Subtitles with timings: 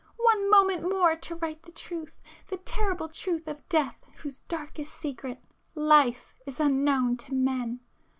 [0.31, 5.39] one moment more to write the truth,—the terrible truth of Death whose darkest secret,
[5.75, 7.81] Life, is unknown to men!